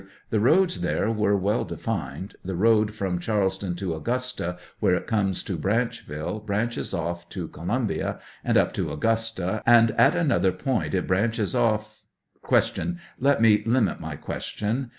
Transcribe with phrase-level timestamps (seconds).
[0.31, 5.43] The roads there are well defined; the road from' Charleston to Augusta, where it comes
[5.43, 10.95] to Branchville, branches off up to Columbia, and up to Augusta, and, at another point
[10.95, 12.01] it branches off
[12.49, 12.95] ——Q.
[13.19, 14.89] Let me limit my question.